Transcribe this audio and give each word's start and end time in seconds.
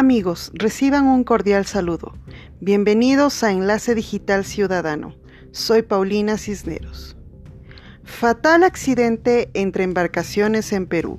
Amigos, 0.00 0.50
reciban 0.54 1.06
un 1.06 1.24
cordial 1.24 1.66
saludo. 1.66 2.14
Bienvenidos 2.58 3.42
a 3.42 3.52
Enlace 3.52 3.94
Digital 3.94 4.46
Ciudadano. 4.46 5.14
Soy 5.52 5.82
Paulina 5.82 6.38
Cisneros. 6.38 7.18
Fatal 8.02 8.64
accidente 8.64 9.50
entre 9.52 9.84
embarcaciones 9.84 10.72
en 10.72 10.86
Perú. 10.86 11.18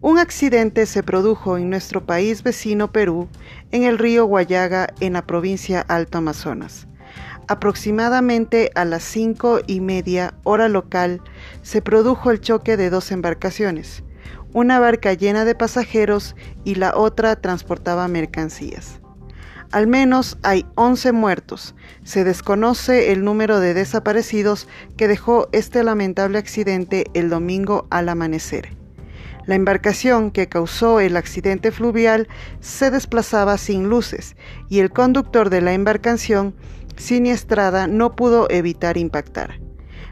Un 0.00 0.18
accidente 0.20 0.86
se 0.86 1.02
produjo 1.02 1.58
en 1.58 1.70
nuestro 1.70 2.06
país 2.06 2.44
vecino 2.44 2.92
Perú, 2.92 3.28
en 3.72 3.82
el 3.82 3.98
río 3.98 4.26
Guayaga, 4.26 4.94
en 5.00 5.14
la 5.14 5.26
provincia 5.26 5.80
Alto 5.80 6.18
Amazonas. 6.18 6.86
Aproximadamente 7.48 8.70
a 8.76 8.84
las 8.84 9.02
cinco 9.02 9.58
y 9.66 9.80
media 9.80 10.34
hora 10.44 10.68
local 10.68 11.20
se 11.62 11.82
produjo 11.82 12.30
el 12.30 12.40
choque 12.40 12.76
de 12.76 12.90
dos 12.90 13.10
embarcaciones 13.10 14.04
una 14.52 14.78
barca 14.78 15.12
llena 15.12 15.44
de 15.44 15.54
pasajeros 15.54 16.34
y 16.64 16.76
la 16.76 16.96
otra 16.96 17.36
transportaba 17.36 18.08
mercancías. 18.08 19.00
Al 19.70 19.86
menos 19.86 20.38
hay 20.42 20.64
11 20.76 21.12
muertos. 21.12 21.74
Se 22.02 22.24
desconoce 22.24 23.12
el 23.12 23.22
número 23.22 23.60
de 23.60 23.74
desaparecidos 23.74 24.66
que 24.96 25.08
dejó 25.08 25.48
este 25.52 25.84
lamentable 25.84 26.38
accidente 26.38 27.04
el 27.12 27.28
domingo 27.28 27.86
al 27.90 28.08
amanecer. 28.08 28.70
La 29.44 29.54
embarcación 29.54 30.30
que 30.30 30.48
causó 30.48 31.00
el 31.00 31.16
accidente 31.16 31.70
fluvial 31.70 32.28
se 32.60 32.90
desplazaba 32.90 33.58
sin 33.58 33.88
luces 33.88 34.36
y 34.68 34.80
el 34.80 34.90
conductor 34.90 35.50
de 35.50 35.60
la 35.60 35.72
embarcación 35.72 36.54
siniestrada 36.96 37.86
no 37.86 38.16
pudo 38.16 38.46
evitar 38.50 38.96
impactar. 38.96 39.67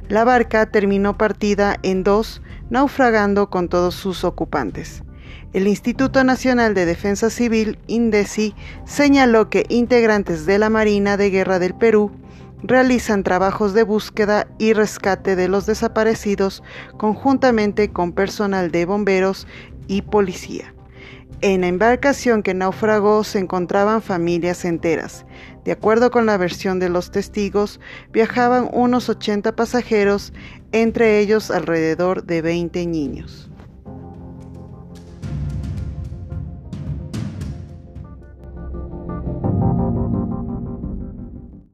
La 0.08 0.24
barca 0.24 0.66
terminó 0.66 1.16
partida 1.18 1.76
en 1.82 2.04
dos 2.04 2.42
naufragando 2.70 3.50
con 3.50 3.68
todos 3.68 3.94
sus 3.94 4.24
ocupantes. 4.24 5.02
El 5.52 5.66
Instituto 5.66 6.22
Nacional 6.22 6.74
de 6.74 6.86
Defensa 6.86 7.30
Civil, 7.30 7.78
INDECI, 7.86 8.54
señaló 8.84 9.48
que 9.48 9.64
integrantes 9.68 10.46
de 10.46 10.58
la 10.58 10.70
Marina 10.70 11.16
de 11.16 11.30
Guerra 11.30 11.58
del 11.58 11.74
Perú 11.74 12.12
realizan 12.62 13.22
trabajos 13.22 13.74
de 13.74 13.82
búsqueda 13.82 14.46
y 14.58 14.72
rescate 14.72 15.36
de 15.36 15.48
los 15.48 15.66
desaparecidos 15.66 16.62
conjuntamente 16.96 17.90
con 17.90 18.12
personal 18.12 18.70
de 18.70 18.86
bomberos 18.86 19.46
y 19.88 20.02
policía. 20.02 20.75
En 21.42 21.60
la 21.60 21.68
embarcación 21.68 22.42
que 22.42 22.54
naufragó 22.54 23.22
se 23.22 23.38
encontraban 23.38 24.00
familias 24.00 24.64
enteras. 24.64 25.26
De 25.64 25.72
acuerdo 25.72 26.10
con 26.10 26.24
la 26.24 26.38
versión 26.38 26.78
de 26.78 26.88
los 26.88 27.10
testigos, 27.10 27.78
viajaban 28.12 28.70
unos 28.72 29.08
80 29.08 29.54
pasajeros, 29.54 30.32
entre 30.72 31.18
ellos 31.18 31.50
alrededor 31.50 32.24
de 32.24 32.40
20 32.40 32.86
niños. 32.86 33.50